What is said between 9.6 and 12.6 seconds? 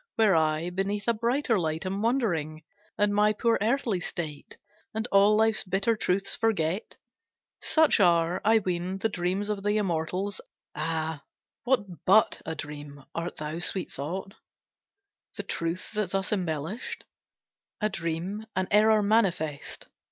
the Immortals. Ah, what but a